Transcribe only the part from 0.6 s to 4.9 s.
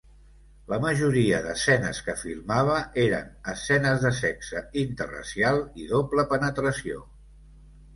La majoria d'escenes que filmava eren escenes de sexe